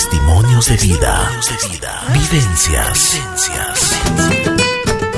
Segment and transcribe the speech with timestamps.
[0.00, 1.30] Testimonios de vida.
[2.10, 3.20] Vivencias.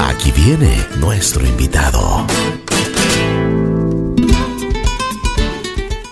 [0.01, 2.27] Aquí viene nuestro invitado.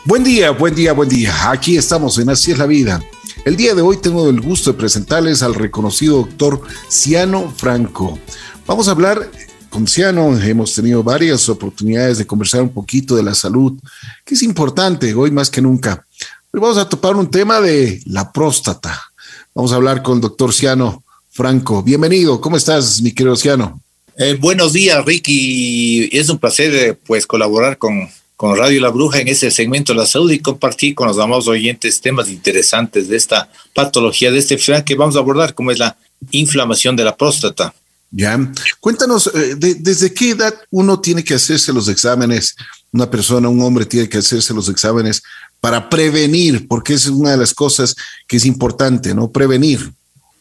[0.05, 1.51] Buen día, buen día, buen día.
[1.51, 3.03] Aquí estamos en Así es la vida.
[3.45, 8.21] El día de hoy tengo el gusto de presentarles al reconocido doctor Ciano Franco.
[8.69, 9.29] Vamos a hablar
[9.69, 13.81] con Ciano, hemos tenido varias oportunidades de conversar un poquito de la salud,
[14.25, 16.07] que es importante hoy más que nunca.
[16.53, 19.01] Vamos a topar un tema de la próstata.
[19.55, 21.81] Vamos a hablar con el doctor Ciano Franco.
[21.81, 23.81] Bienvenido, ¿cómo estás, mi querido Ciano?
[24.19, 26.09] Eh, buenos días, Ricky.
[26.13, 30.01] Es un placer eh, pues colaborar con, con Radio La Bruja en ese segmento de
[30.01, 34.55] la salud y compartir con los amados oyentes temas interesantes de esta patología, de este
[34.55, 35.97] enfermedad que vamos a abordar, como es la
[36.33, 37.73] inflamación de la próstata.
[38.13, 38.39] Ya,
[38.81, 42.57] cuéntanos, eh, ¿desde qué edad uno tiene que hacerse los exámenes?
[42.93, 45.23] Una persona, un hombre tiene que hacerse los exámenes
[45.61, 47.95] para prevenir, porque es una de las cosas
[48.27, 49.31] que es importante, ¿no?
[49.31, 49.93] Prevenir.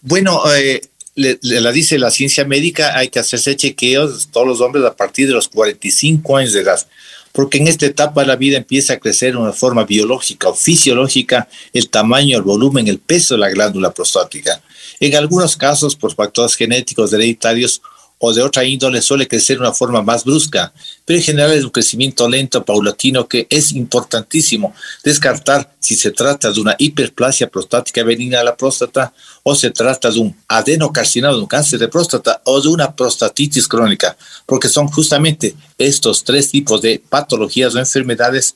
[0.01, 0.81] Bueno, eh,
[1.13, 5.27] le, la dice la ciencia médica, hay que hacerse chequeos todos los hombres a partir
[5.27, 6.87] de los 45 años de edad,
[7.31, 11.47] porque en esta etapa la vida empieza a crecer de una forma biológica o fisiológica
[11.73, 14.61] el tamaño, el volumen, el peso de la glándula prostática.
[14.99, 17.81] En algunos casos, por factores genéticos hereditarios
[18.19, 20.73] o de otra índole, suele crecer de una forma más brusca,
[21.05, 26.51] pero en general es un crecimiento lento, paulatino, que es importantísimo descartar si se trata
[26.51, 31.39] de una hiperplasia prostática benigna de la próstata o se trata de un adenocarcinoma, de
[31.39, 36.81] un cáncer de próstata o de una prostatitis crónica, porque son justamente estos tres tipos
[36.81, 38.53] de patologías o enfermedades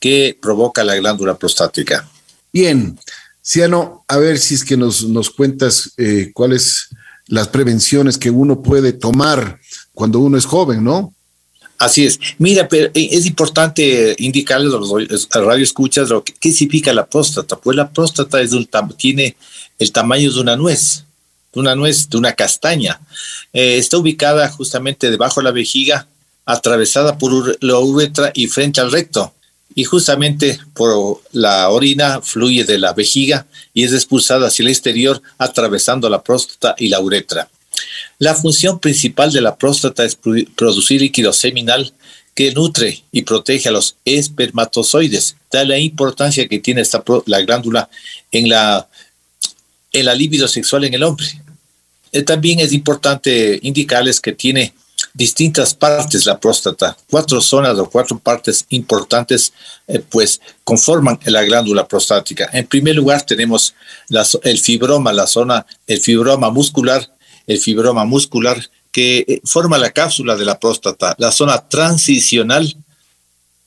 [0.00, 2.08] que provoca la glándula prostática.
[2.52, 2.98] Bien,
[3.42, 6.88] Ciano, a ver si es que nos, nos cuentas eh, cuáles
[7.26, 9.60] las prevenciones que uno puede tomar
[9.92, 11.14] cuando uno es joven, ¿no?
[11.78, 12.18] Así es.
[12.38, 17.56] Mira, pero eh, es importante indicarles a los radioescuchas lo que, qué significa la próstata.
[17.56, 19.36] Pues la próstata es un, tiene
[19.78, 21.04] el tamaño de una nuez,
[21.52, 23.00] de una nuez, de una castaña.
[23.52, 26.06] Eh, está ubicada justamente debajo de la vejiga,
[26.46, 29.34] atravesada por la uretra y frente al recto
[29.74, 35.20] y justamente por la orina fluye de la vejiga y es expulsada hacia el exterior
[35.38, 37.48] atravesando la próstata y la uretra.
[38.18, 40.16] La función principal de la próstata es
[40.54, 41.92] producir líquido seminal
[42.34, 45.36] que nutre y protege a los espermatozoides.
[45.50, 47.88] Da la importancia que tiene esta la glándula
[48.30, 48.88] en la,
[49.92, 51.26] en la libido sexual en el hombre.
[52.12, 54.72] Eh, también es importante indicarles que tiene
[55.14, 59.52] distintas partes la próstata, cuatro zonas o cuatro partes importantes,
[59.86, 62.50] eh, pues conforman la glándula prostática.
[62.52, 63.74] En primer lugar tenemos
[64.42, 67.08] el fibroma, la zona, el fibroma muscular,
[67.46, 68.58] el fibroma muscular
[68.90, 72.76] que eh, forma la cápsula de la próstata, la zona transicional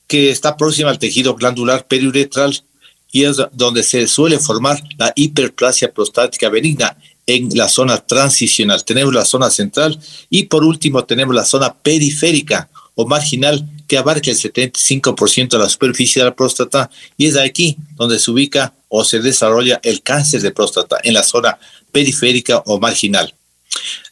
[0.06, 2.62] que está próxima al tejido glandular periuretral
[3.10, 6.96] y es donde se suele formar la hiperplasia prostática benigna
[7.28, 8.84] en la zona transicional.
[8.84, 10.00] Tenemos la zona central
[10.30, 15.68] y por último tenemos la zona periférica o marginal que abarca el 75% de la
[15.68, 20.40] superficie de la próstata y es aquí donde se ubica o se desarrolla el cáncer
[20.40, 21.58] de próstata en la zona
[21.92, 23.34] periférica o marginal.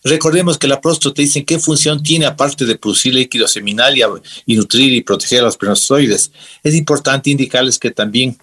[0.05, 3.97] Recordemos que la próstata dice qué función tiene aparte de producir líquido seminal
[4.45, 6.31] y, nutrir y proteger a los espermatozoides.
[6.63, 8.37] Es importante indicarles que también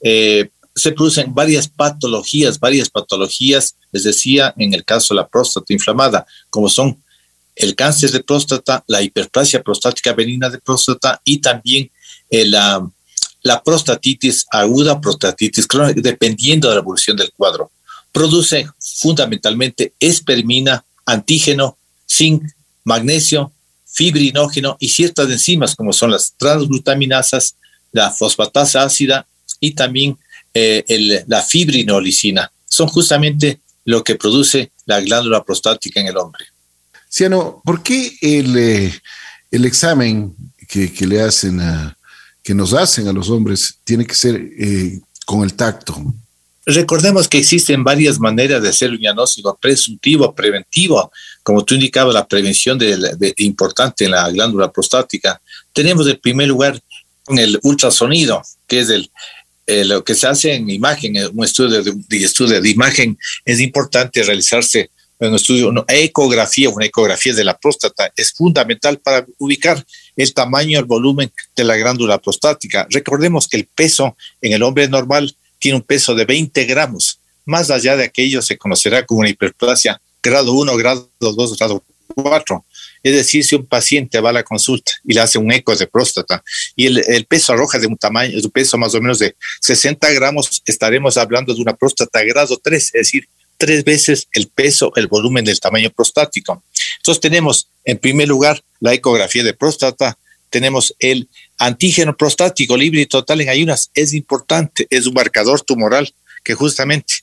[0.00, 5.72] eh, se producen varias patologías, varias patologías, les decía, en el caso de la próstata
[5.72, 7.02] inflamada, como son
[7.56, 11.90] el cáncer de próstata, la hiperplasia prostática benigna de próstata y también
[12.28, 12.86] eh, la,
[13.42, 17.70] la prostatitis aguda, prostatitis crónica, dependiendo de la evolución del cuadro.
[18.12, 22.42] Produce fundamentalmente espermina, antígeno, zinc,
[22.84, 23.50] magnesio,
[23.86, 27.56] fibrinógeno y ciertas enzimas como son las transglutaminasas,
[27.92, 29.26] la fosfatasa ácida
[29.58, 30.18] y también
[30.58, 32.50] eh, la fibrinolicina.
[32.64, 36.46] Son justamente lo que produce la glándula prostática en el hombre.
[37.10, 39.00] Ciano, ¿por qué el, eh,
[39.50, 40.34] el examen
[40.66, 41.96] que, le hacen a,
[42.42, 45.94] que nos hacen a los hombres tiene que ser eh, con el tacto?
[46.64, 51.12] Recordemos que existen varias maneras de hacer un diagnóstico presuntivo, preventivo,
[51.42, 55.40] como tú indicabas, la prevención de, importante en la glándula prostática.
[55.72, 56.80] Tenemos en primer lugar
[57.28, 59.10] el ultrasonido, que es el,
[59.66, 61.92] eh, lo que se hace en imagen, un estudio de,
[62.24, 68.12] estudio de imagen, es importante realizarse un estudio, una ecografía, una ecografía de la próstata,
[68.16, 69.84] es fundamental para ubicar
[70.14, 72.86] el tamaño, el volumen de la glándula prostática.
[72.90, 77.18] Recordemos que el peso en el hombre normal tiene un peso de 20 gramos.
[77.44, 81.82] Más allá de aquello se conocerá como una hiperplasia grado 1, grado 2, grado
[82.14, 82.64] 4.
[83.02, 85.86] Es decir, si un paciente va a la consulta y le hace un eco de
[85.86, 86.42] próstata
[86.74, 90.10] y el, peso arroja de un tamaño, de un peso más o menos de 60
[90.12, 93.28] gramos, estaremos hablando de una próstata grado 3, es decir,
[93.58, 96.62] tres veces el peso, el volumen del tamaño prostático.
[96.98, 100.18] Entonces tenemos, en primer lugar, la ecografía de próstata,
[100.50, 101.28] tenemos el
[101.58, 106.12] antígeno prostático libre y total en ayunas, es importante, es un marcador tumoral
[106.44, 107.14] que justamente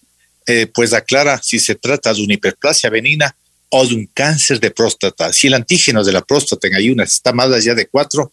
[0.46, 3.36] eh, pues aclara si se trata de una hiperplasia benigna
[3.70, 5.34] o de un cáncer de próstata.
[5.34, 8.32] Si el antígeno de la próstata en ayunas está más allá de cuatro,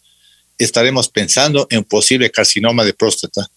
[0.58, 3.48] estaremos pensando en un posible carcinoma de próstata.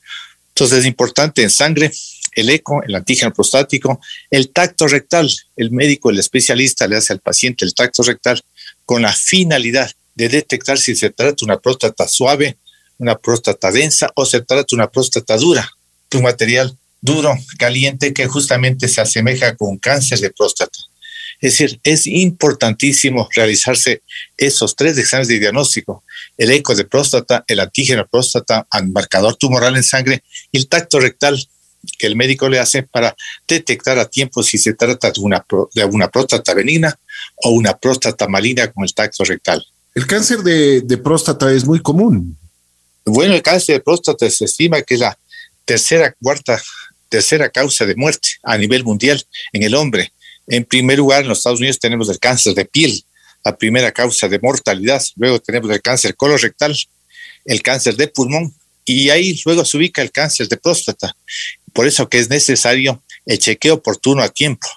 [0.50, 1.92] Entonces es importante en sangre
[2.36, 4.00] el eco, el antígeno prostático,
[4.30, 5.30] el tacto rectal.
[5.56, 8.42] El médico, el especialista le hace al paciente el tacto rectal
[8.86, 12.58] con la finalidad de detectar si se trata de una próstata suave,
[12.98, 15.70] una próstata densa o se trata de una próstata dura,
[16.14, 20.78] un material duro, caliente, que justamente se asemeja con cáncer de próstata.
[21.42, 24.02] Es decir, es importantísimo realizarse
[24.38, 26.04] esos tres exámenes de diagnóstico,
[26.38, 30.68] el eco de próstata, el antígeno de próstata, el marcador tumoral en sangre y el
[30.68, 31.38] tacto rectal
[31.98, 33.16] que el médico le hace para
[33.48, 36.98] detectar a tiempo si se trata de una, de una próstata benigna
[37.44, 39.66] o una próstata maligna con el tacto rectal.
[39.94, 42.38] El cáncer de, de próstata es muy común.
[43.06, 45.18] Bueno, el cáncer de próstata se estima que es la
[45.66, 46.62] tercera, cuarta,
[47.10, 49.22] tercera causa de muerte a nivel mundial
[49.52, 50.13] en el hombre.
[50.48, 53.04] En primer lugar, en los Estados Unidos tenemos el cáncer de piel,
[53.44, 55.04] la primera causa de mortalidad.
[55.16, 56.76] Luego tenemos el cáncer colorectal,
[57.46, 58.54] el cáncer de pulmón
[58.86, 61.16] y ahí luego se ubica el cáncer de próstata.
[61.72, 64.68] Por eso que es necesario el chequeo oportuno a tiempo.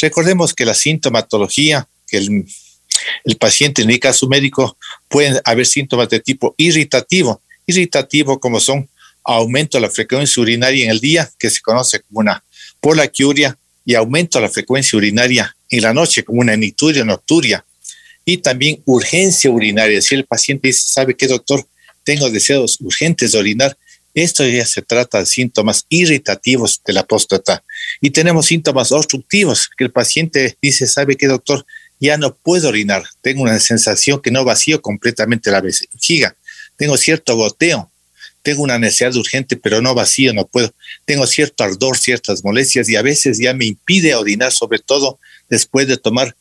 [0.00, 2.46] Recordemos que la sintomatología que el,
[3.24, 4.76] el paciente indica a su médico
[5.08, 7.42] pueden haber síntomas de tipo irritativo.
[7.66, 8.88] Irritativo como son
[9.24, 12.42] aumento de la frecuencia urinaria en el día, que se conoce como una
[12.80, 17.64] polaquiuria, y aumento la frecuencia urinaria en la noche, como una nituria nocturia.
[18.22, 20.02] Y también urgencia urinaria.
[20.02, 21.66] Si el paciente dice, ¿sabe qué, doctor?
[22.04, 23.78] Tengo deseos urgentes de orinar
[24.14, 27.62] esto ya se trata de síntomas irritativos de la próstata.
[28.00, 31.64] Y tenemos síntomas obstructivos, que el paciente dice, ¿sabe qué, doctor?
[32.00, 33.04] Ya no puedo orinar.
[33.20, 36.34] Tengo una sensación que no vacío completamente la vejiga.
[36.76, 37.90] Tengo cierto goteo.
[38.48, 40.72] Tengo una necesidad urgente, pero no vacío, no puedo.
[41.04, 45.86] Tengo cierto ardor, ciertas molestias y a veces ya me impide orinar, sobre todo después
[45.86, 46.34] de tomar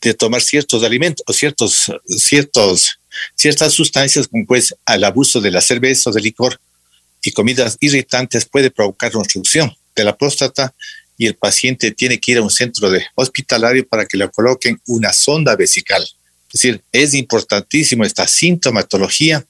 [0.00, 3.00] de tomar ciertos alimentos o ciertos, ciertos,
[3.34, 6.58] ciertas sustancias como pues al abuso de la cerveza o del licor
[7.20, 10.74] y comidas irritantes puede provocar obstrucción de la próstata
[11.18, 14.80] y el paciente tiene que ir a un centro de hospitalario para que le coloquen
[14.86, 16.02] una sonda vesical.
[16.02, 19.44] Es decir, es importantísimo esta sintomatología,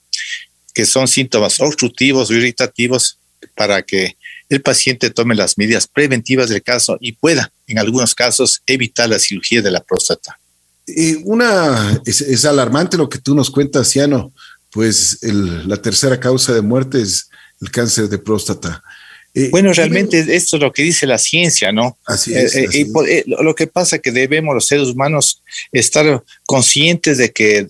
[0.77, 3.17] que son síntomas obstructivos o irritativos,
[3.55, 4.15] para que
[4.47, 9.17] el paciente tome las medidas preventivas del caso y pueda, en algunos casos, evitar la
[9.17, 10.39] cirugía de la próstata.
[10.85, 14.31] Eh, una es, alarmante lo que tú nos cuentas, Ciano.
[14.69, 17.27] Pues la tercera causa de muerte es
[17.59, 18.83] el cáncer de próstata.
[19.37, 21.95] Eh, bueno, realmente esto es lo que dice la ciencia, ¿no?
[22.07, 22.55] Así es.
[22.55, 27.67] Eh, eh, lo que pasa es que debemos los seres humanos estar conscientes de que,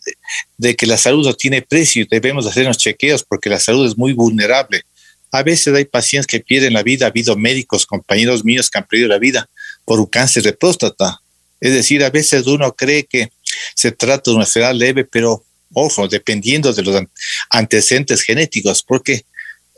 [0.57, 4.13] de que la salud no tiene precio, debemos hacernos chequeos porque la salud es muy
[4.13, 4.83] vulnerable.
[5.29, 8.87] A veces hay pacientes que pierden la vida, ha habido médicos, compañeros míos que han
[8.87, 9.49] perdido la vida
[9.83, 11.19] por un cáncer de próstata.
[11.59, 13.27] Es decir, a veces uno cree que
[13.75, 15.43] se trata de una enfermedad leve, pero
[15.73, 17.03] ojo, dependiendo de los
[17.49, 19.25] antecedentes genéticos, porque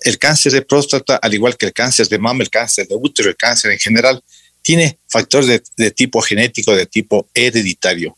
[0.01, 3.30] el cáncer de próstata, al igual que el cáncer de mama, el cáncer de útero,
[3.30, 4.24] el cáncer en general,
[4.62, 8.18] tiene factores de, tipo genético, de tipo hereditario.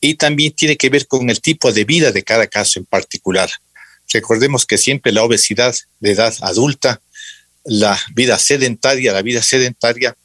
[0.00, 3.50] Y también tiene que ver con el tipo de vida de cada caso en particular.
[4.12, 7.00] Recordemos que siempre la obesidad de edad adulta,
[7.64, 10.16] la vida sedentaria, la vida sedentaria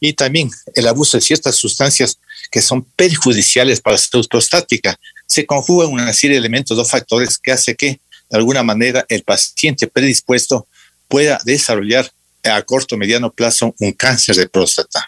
[0.00, 2.18] y también el abuso de ciertas sustancias
[2.50, 7.38] que son perjudiciales para la salud prostática, se conjugan una serie de elementos, dos factores
[7.38, 8.00] que hace que
[8.32, 10.66] de alguna manera el paciente predispuesto
[11.06, 12.10] pueda desarrollar
[12.42, 15.06] a corto o mediano plazo un cáncer de próstata.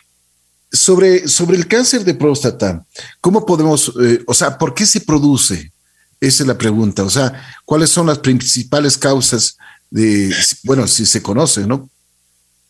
[0.70, 2.84] Sobre, sobre el cáncer de próstata,
[3.22, 5.72] ¿cómo podemos, eh, o sea, por qué se produce?
[6.20, 7.02] Esa es la pregunta.
[7.02, 7.32] O sea,
[7.64, 9.56] ¿cuáles son las principales causas
[9.90, 11.88] de, bueno, si se conoce, ¿no?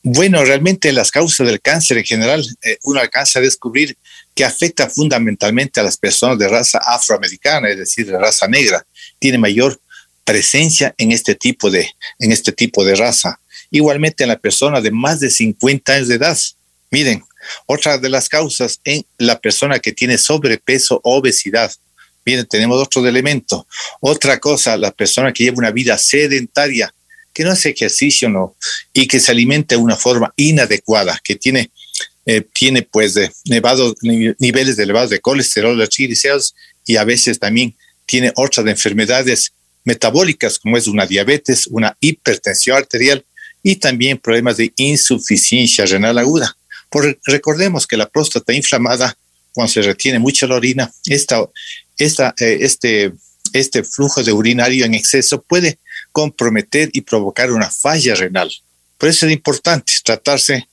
[0.04, 3.96] Bueno, realmente las causas del cáncer en general, eh, uno alcanza a descubrir
[4.34, 8.84] que afecta fundamentalmente a las personas de raza afroamericana, es decir, de raza negra.
[9.18, 9.80] Tiene mayor
[10.24, 13.40] presencia en este tipo de, en este tipo de raza.
[13.70, 16.38] Igualmente en la persona de más de 50 años de edad.
[16.90, 17.24] Miren,
[17.66, 21.72] otra de las causas en la persona que tiene sobrepeso o obesidad.
[22.24, 23.66] Miren, tenemos otro elemento.
[24.00, 26.94] Otra cosa, la persona que lleva una vida sedentaria,
[27.32, 28.56] que no hace ejercicio no,
[28.92, 31.70] y que se alimenta de una forma inadecuada, que tiene
[32.26, 33.30] eh, tiene pues de
[34.38, 36.54] niveles elevados de colesterol, de triglicéridos
[36.86, 37.76] y a veces también
[38.06, 39.52] tiene otras enfermedades
[39.84, 43.24] metabólicas como es una diabetes, una hipertensión arterial
[43.62, 46.56] y también problemas de insuficiencia renal aguda.
[46.90, 49.16] Por, recordemos que la próstata inflamada,
[49.52, 51.44] cuando se retiene mucha la orina, esta,
[51.96, 53.12] esta, eh, este,
[53.52, 55.78] este flujo de urinario en exceso puede
[56.12, 58.50] comprometer y provocar una falla renal.
[58.98, 60.68] Por eso es importante tratarse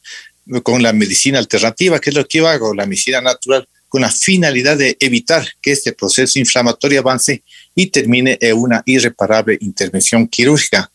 [0.64, 4.10] con la medicina alternativa, que es lo que yo hago, la medicina natural, con la
[4.10, 7.44] finalidad de evitar que este proceso inflamatorio avance
[7.76, 10.92] y termine en una irreparable intervención quirúrgica.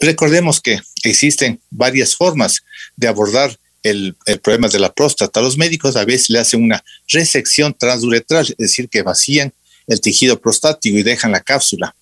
[0.00, 2.62] Recordemos que existen varias formas
[2.96, 5.40] de abordar el, problema de la próstata.
[5.40, 9.52] Los médicos a veces le hacen una resección transuretral, es decir, que vacían
[9.86, 11.94] el tejido prostático y dejan la cápsula.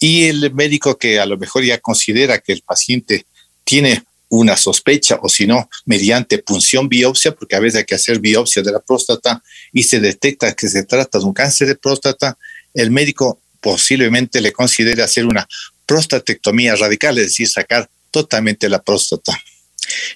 [0.00, 3.26] Y el médico que a lo mejor ya considera que el paciente
[3.64, 8.20] tiene una sospecha o si no, mediante punción biopsia, porque a veces hay que hacer
[8.20, 12.36] biopsia de la próstata y se detecta que se trata de un cáncer de próstata,
[12.80, 15.46] el médico posiblemente le considere hacer una
[15.86, 19.38] prostatectomía radical, es decir, sacar totalmente la próstata.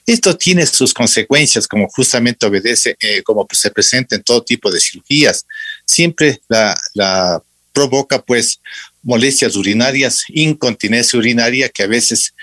[0.07, 4.81] Esto tiene sus consecuencias, como justamente obedece, eh, como se presenta en todo tipo de
[4.81, 5.47] cirugías.
[5.87, 7.43] Siempre la, la
[7.73, 8.61] provoca pues
[9.03, 12.35] molestias urinarias, incontinencia urinaria, que a veces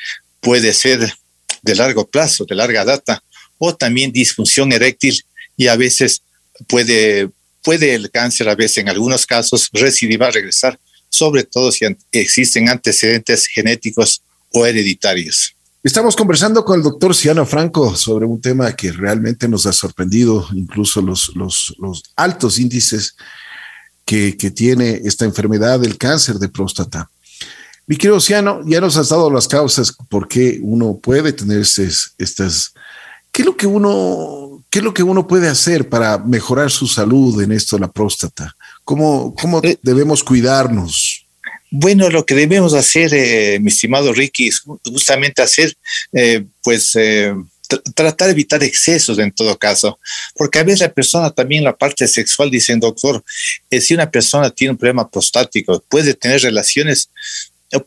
[0.41, 1.13] puede ser
[1.61, 3.23] de largo plazo, de larga data,
[3.57, 5.23] o también disfunción eréctil
[5.57, 6.21] y a veces
[6.67, 7.29] puede,
[7.63, 13.47] puede el cáncer, a veces en algunos casos, recidivar, regresar, sobre todo si existen antecedentes
[13.47, 15.55] genéticos o hereditarios.
[15.81, 20.45] Estamos conversando con el doctor Ciano Franco sobre un tema que realmente nos ha sorprendido,
[20.53, 23.15] incluso los, los, altos índices
[24.03, 27.09] que, que, tiene esta enfermedad del cáncer de próstata.
[27.87, 32.73] Mi querido Oceano, ya nos has dado las causas por qué uno puede tener estas.
[33.31, 36.87] ¿Qué es lo que uno, qué es lo que uno puede hacer para mejorar su
[36.87, 38.55] salud en esto de la próstata?
[38.83, 41.25] ¿Cómo, cómo eh, debemos cuidarnos?
[41.71, 45.75] Bueno, lo que debemos hacer, eh, mi estimado Ricky, es justamente hacer,
[46.13, 46.97] eh, pues,
[47.93, 49.99] tratar de evitar excesos en todo caso,
[50.35, 53.23] porque a veces la persona también la parte sexual dicen, doctor,
[53.69, 57.11] si una persona tiene un problema prostático, puede tener relaciones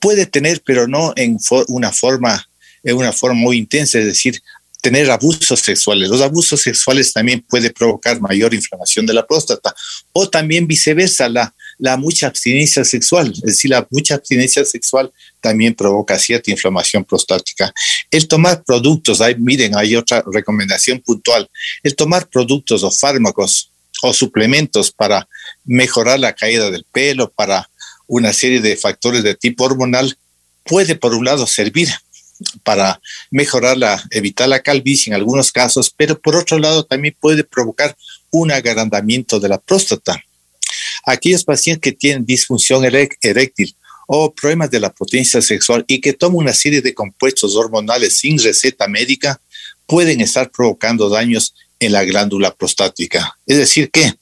[0.01, 2.47] puede tener, pero no en una forma,
[2.85, 4.41] en una forma muy intensa, es decir,
[4.83, 6.09] tener abusos sexuales.
[6.09, 9.75] Los abusos sexuales también puede provocar mayor inflamación de la próstata
[10.13, 15.75] o también viceversa, la, la mucha abstinencia sexual, es decir, la mucha abstinencia sexual también
[15.75, 17.73] provoca cierta inflamación prostática.
[18.11, 21.49] El tomar productos, hay, miren, hay otra recomendación puntual,
[21.85, 23.71] el tomar productos o fármacos
[24.03, 25.29] o suplementos para
[25.65, 27.71] mejorar la caída del pelo, para
[28.09, 30.19] una serie de factores de tipo hormonal,
[30.65, 31.89] puede por un lado servir
[32.63, 37.45] para mejorar la, evitar la calvicie en algunos casos, pero por otro lado también puede
[37.45, 37.97] provocar
[38.31, 40.23] un agrandamiento de la próstata.
[41.05, 43.75] Aquellos pacientes que tienen disfunción eréctil
[44.07, 48.39] o problemas de la potencia sexual y que toman una serie de compuestos hormonales sin
[48.39, 49.41] receta médica
[49.87, 53.37] pueden estar provocando daños en la glándula prostática.
[53.47, 54.15] Es decir, que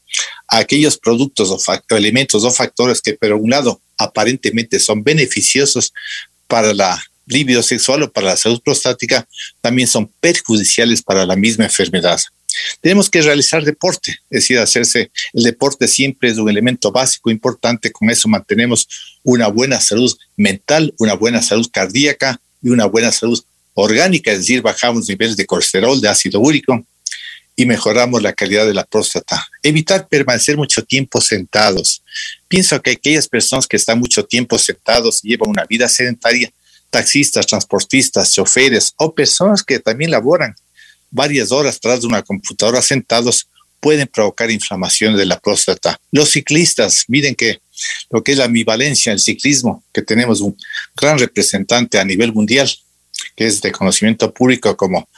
[0.49, 5.93] aquellos productos o, elementos o factores que, por un lado, aparentemente son beneficiosos
[6.47, 9.27] para la libido sexual o para la salud prostática,
[9.61, 12.21] también son perjudiciales para la misma enfermedad.
[12.81, 17.93] Tenemos que realizar deporte, es decir, hacerse el deporte siempre es un elemento básico importante,
[17.93, 18.89] con eso mantenemos
[19.23, 23.41] una buena salud mental, una buena salud cardíaca y una buena salud
[23.75, 26.85] orgánica, es decir, bajamos niveles de colesterol, de ácido úrico,
[27.57, 29.47] y mejoramos la calidad de la próstata.
[29.62, 32.03] Evitar permanecer mucho tiempo sentados.
[32.49, 36.50] Pienso que aquellas personas que están mucho tiempo sentados y llevan una vida sedentaria,
[36.90, 40.54] taxistas, transportistas, choferes o personas que también laboran
[41.11, 43.49] varias horas tras de una computadora sentados,
[43.80, 45.99] pueden provocar inflamación de la próstata.
[46.12, 47.61] Los ciclistas, miren que
[48.11, 50.56] lo que es la ambivalencia, el ciclismo, que tenemos un
[50.94, 52.70] gran representante a nivel mundial,
[53.35, 55.09] que es de conocimiento público como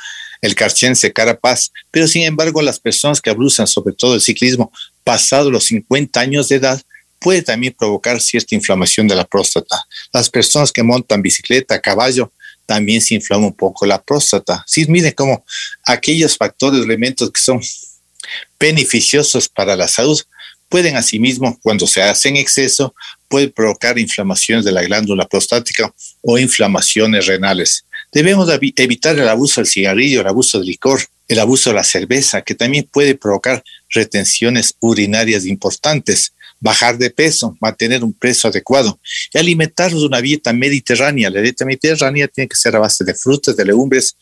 [0.40, 4.72] el carchense Carapaz, pero sin embargo las personas que abusan sobre todo el ciclismo
[5.04, 6.82] pasado los 50 años de edad
[7.22, 9.84] puede también provocar cierta inflamación de la próstata.
[10.12, 12.32] Las personas que montan bicicleta, caballo,
[12.66, 14.64] también se inflama un poco la próstata.
[14.66, 15.44] Sí, miren cómo
[15.84, 17.60] aquellos factores, elementos que son
[18.58, 20.20] beneficiosos para la salud,
[20.68, 22.94] pueden asimismo, cuando se hace en exceso,
[23.28, 27.84] puede provocar inflamaciones de la glándula prostática o inflamaciones renales.
[28.10, 32.42] Debemos evitar el abuso del cigarrillo, el abuso del licor, el abuso de la cerveza,
[32.42, 36.32] que también puede provocar retenciones urinarias importantes,
[36.62, 38.98] bajar de peso, mantener un peso adecuado
[39.34, 41.28] y alimentarnos de una dieta mediterránea.
[41.28, 44.16] La dieta mediterránea tiene que ser a base de frutas, de legumbres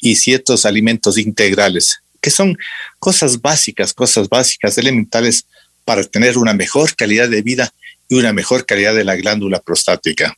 [0.00, 2.00] y ciertos alimentos integrales.
[2.20, 2.56] que son
[2.98, 5.44] cosas básicas, cosas básicas, elementales
[5.84, 7.70] para tener una mejor calidad de vida
[8.08, 10.34] y una mejor calidad de la glándula prostática.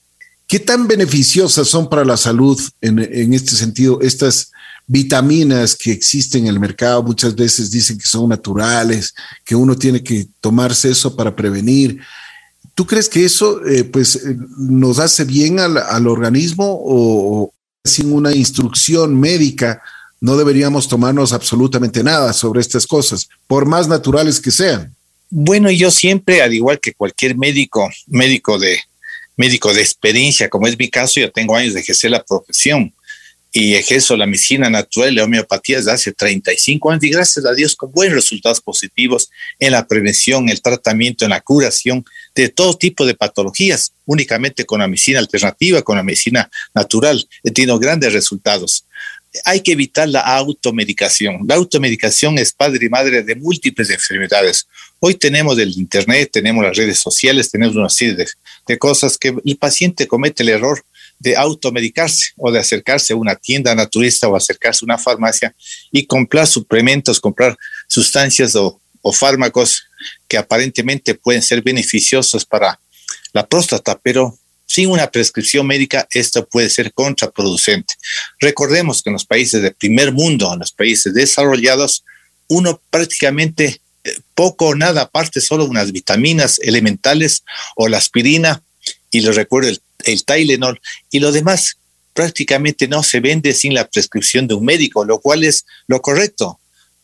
[0.49, 4.51] ¿Qué tan beneficiosas son para la salud en, en, este sentido estas
[4.87, 7.03] vitaminas que existen en el mercado?
[7.03, 9.15] Muchas veces dicen que son naturales,
[9.45, 11.99] que uno tiene que tomarse eso para prevenir.
[12.75, 17.53] ¿Tú crees que eso eh, pues, eh, nos hace bien al, al organismo o,
[17.85, 19.81] sin una instrucción médica
[20.21, 24.95] no deberíamos tomarnos absolutamente nada sobre estas cosas, por más naturales que sean?
[25.29, 28.81] Bueno, yo siempre, al igual que cualquier médico, médico de,
[29.37, 32.93] médico de experiencia, como es mi caso, yo tengo años de ejercer la profesión
[33.59, 37.55] y ejerzo la medicina natural y la homeopatía desde hace 35 años y gracias a
[37.55, 42.77] Dios con buenos resultados positivos en la prevención, el tratamiento, en la curación de todo
[42.77, 47.27] tipo de patologías, únicamente con la medicina alternativa, con la medicina natural.
[47.45, 48.85] He tenido grandes resultados.
[49.47, 51.47] Hay que evitar la automedicación.
[51.49, 54.67] La automedicación es padre y madre de múltiples enfermedades.
[55.01, 58.27] Hoy tenemos el Internet, tenemos las redes sociales, tenemos una serie
[58.67, 60.85] de, cosas que el paciente comete el error
[61.19, 65.55] de automedicarse o de acercarse a una tienda naturista o acercarse a una farmacia
[65.91, 67.57] y comprar suplementos, comprar
[67.89, 68.81] sustancias o,
[69.13, 69.85] fármacos
[70.27, 72.81] que aparentemente pueden ser beneficiosos para
[73.33, 77.95] la próstata, pero sin una prescripción médica esto puede ser contraproducente.
[78.41, 82.03] Recordemos que en los países de primer mundo, en los países desarrollados,
[82.49, 83.81] uno prácticamente
[84.35, 87.45] poco o nada, aparte solo unas vitaminas elementales
[87.77, 88.61] o la aspirina,
[89.11, 91.77] y lo recuerdo el, el Tylenol, y lo demás
[92.13, 96.59] prácticamente no se vende sin la prescripción de un médico, lo cual es lo correcto,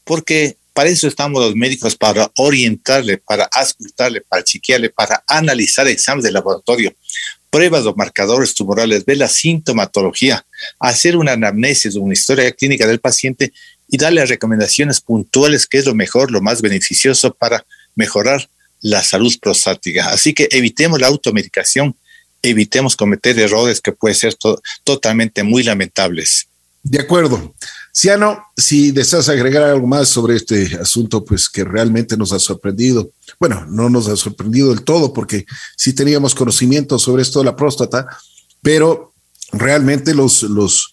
[0.05, 6.25] porque para eso estamos los médicos, para orientarle, para auscultarle, para chequearle, para analizar exámenes
[6.25, 6.95] de laboratorio,
[7.51, 10.47] pruebas o marcadores tumorales, ver la sintomatología,
[10.79, 13.53] hacer una anamnesis una historia clínica del paciente
[13.91, 18.49] y darle recomendaciones puntuales que es lo mejor, lo más beneficioso para mejorar
[18.81, 20.09] la salud prostática.
[20.09, 21.95] Así que evitemos la automedicación,
[22.43, 24.37] evitemos cometer errores que pueden ser
[24.85, 26.49] totalmente muy lamentables.
[26.83, 27.55] De acuerdo.
[27.95, 33.11] Ciano, si deseas agregar algo más sobre este asunto, pues que realmente nos ha sorprendido.
[33.39, 37.57] Bueno, no nos ha sorprendido del todo porque sí teníamos conocimiento sobre esto de la
[37.57, 38.07] próstata,
[38.63, 39.13] pero
[39.53, 40.93] realmente los, los,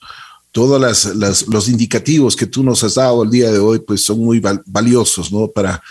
[0.51, 4.19] todos las, los indicativos que tú nos has dado el día de hoy, pues son
[4.19, 5.47] muy valiosos, ¿no?
[5.47, 5.81] Para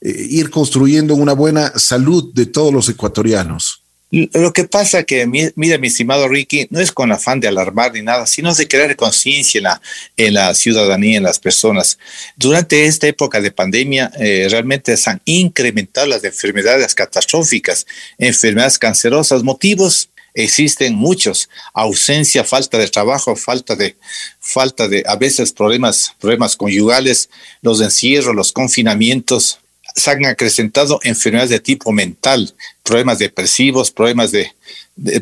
[0.00, 3.82] eh, ir construyendo una buena salud de todos los ecuatorianos.
[4.10, 8.02] Lo que pasa que, mira, mi estimado Ricky, no es con afán de alarmar ni
[8.02, 9.82] nada, sino de crear conciencia en la,
[10.16, 11.98] en la ciudadanía, en las personas.
[12.36, 17.84] Durante esta época de pandemia, eh, realmente se han incrementado las enfermedades catastróficas,
[18.16, 23.96] enfermedades cancerosas, motivos existen muchos, ausencia, falta de trabajo, falta de,
[24.38, 27.30] falta de, a veces problemas, problemas conyugales,
[27.62, 29.58] los encierros, los confinamientos,
[29.96, 34.52] se han acrecentado enfermedades de tipo mental, problemas depresivos, problemas de,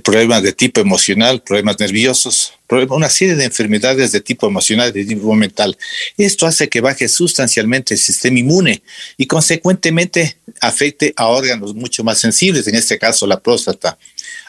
[0.03, 2.53] problemas de tipo emocional, problemas nerviosos,
[2.91, 5.79] una serie de enfermedades de tipo emocional, de tipo mental.
[6.19, 8.83] Esto hace que baje sustancialmente el sistema inmune
[9.17, 13.97] y consecuentemente afecte a órganos mucho más sensibles, en este caso la próstata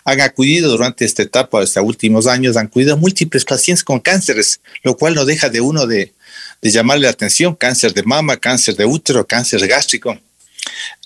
[0.05, 4.61] han acudido durante esta etapa, estos últimos años, han acudido a múltiples pacientes con cánceres,
[4.83, 6.13] lo cual no deja de uno de,
[6.61, 10.19] llamarle la atención, cáncer de mama, cáncer de útero, cáncer gástrico,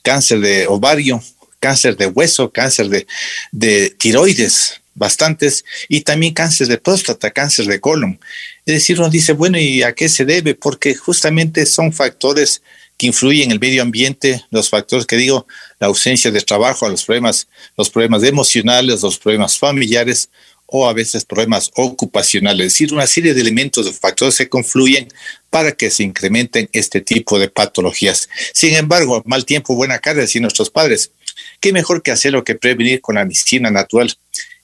[0.04, 1.22] cáncer de ovario,
[1.60, 3.08] cáncer de hueso, cáncer de,
[3.52, 8.20] de tiroides, bastantes, y también cáncer de próstata, cáncer de colon.
[8.66, 10.56] Es decir, uno dice, bueno, ¿y a qué se debe?
[10.56, 12.62] Porque justamente son factores
[12.98, 15.48] que influyen en el medio ambiente, los factores que digo,
[15.80, 20.30] la ausencia de trabajo, los problemas, los problemas emocionales, los problemas familiares
[20.72, 22.68] o a veces problemas ocupacionales.
[22.68, 25.08] Es decir, una serie de elementos o factores se confluyen
[25.50, 28.30] para que se incrementen este tipo de patologías.
[28.54, 31.12] Sin embargo, mal tiempo, buena cara, decían nuestros padres.
[31.60, 34.14] ¿Qué mejor que hacerlo que prevenir con la medicina natural?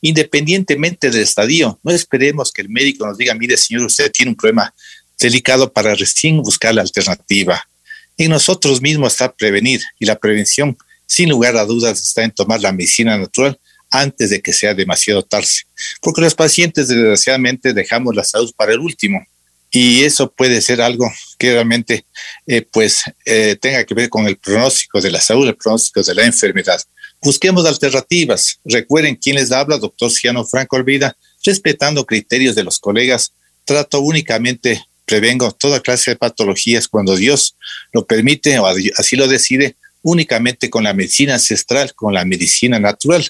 [0.01, 4.35] Independientemente del estadio, no esperemos que el médico nos diga, mire, señor, usted tiene un
[4.35, 4.73] problema
[5.19, 7.65] delicado para recién buscar la alternativa
[8.17, 12.61] en nosotros mismos está prevenir y la prevención, sin lugar a dudas, está en tomar
[12.61, 13.59] la medicina natural
[13.99, 15.47] antes de que sea demasiado tarde.
[16.01, 19.25] Porque los pacientes, desgraciadamente, dejamos la salud para el último.
[19.71, 22.05] Y eso puede ser algo que realmente
[22.47, 26.15] eh, pues, eh, tenga que ver con el pronóstico de la salud, el pronóstico de
[26.15, 26.81] la enfermedad.
[27.21, 28.59] Busquemos alternativas.
[28.63, 33.33] Recuerden quién les habla, doctor Ciano Franco Olvida, respetando criterios de los colegas,
[33.65, 37.55] trato únicamente prevengo toda clase de patologías cuando Dios
[37.93, 43.27] lo permite o así lo decide, únicamente con la medicina ancestral, con la medicina natural.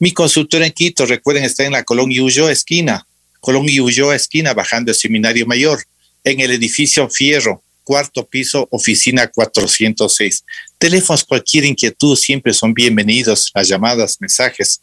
[0.00, 3.04] Mi consultor en Quito, recuerden, está en la Colón y esquina,
[3.40, 3.80] Colón y
[4.14, 5.82] esquina, bajando el Seminario Mayor,
[6.22, 10.44] en el edificio Fierro, cuarto piso, oficina 406.
[10.78, 13.50] Teléfonos, cualquier inquietud, siempre son bienvenidos.
[13.54, 14.82] Las llamadas, mensajes